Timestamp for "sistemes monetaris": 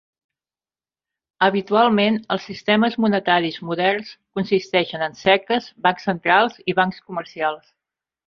2.51-3.59